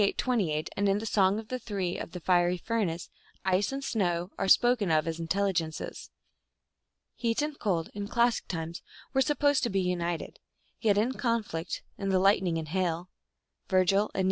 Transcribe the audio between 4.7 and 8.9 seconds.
of as intelligences. Heat and cold, in classic times,